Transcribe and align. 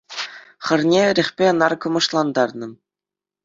Хӗрне 0.65 1.01
эрехпе 1.09 1.47
наркӑмӑшлантарнӑ 1.59 2.67